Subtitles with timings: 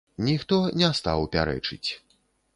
[0.27, 1.85] Ніхто не стаў пярэчыць.